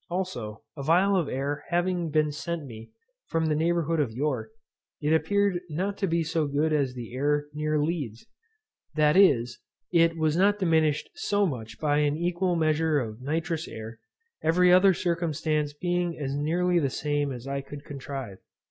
[0.09, 2.89] Also a phial of air having been sent me,
[3.27, 4.49] from the neighbourhood of York,
[4.99, 8.25] it appeared not to be so good as the air near Leeds;
[8.95, 9.59] that is,
[9.93, 13.99] it was not diminished so much by an equal mixture of nitrous air,
[14.41, 18.39] every other circumstance being as nearly the same as I could contrive.